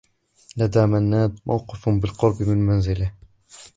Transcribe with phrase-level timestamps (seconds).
[0.57, 3.13] لدى منّاد موقف بالقرب من منزله.